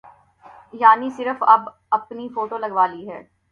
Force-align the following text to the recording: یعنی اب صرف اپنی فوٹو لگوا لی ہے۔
یعنی 0.73 1.05
اب 1.05 1.15
صرف 1.17 1.43
اپنی 1.91 2.27
فوٹو 2.35 2.57
لگوا 2.57 2.85
لی 2.87 3.09
ہے۔ 3.09 3.21